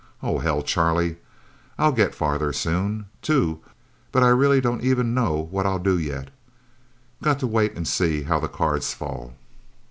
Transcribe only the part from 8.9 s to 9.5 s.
fall..."